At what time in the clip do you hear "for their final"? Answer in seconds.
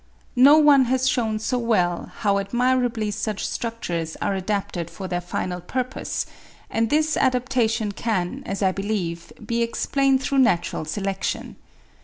4.89-5.61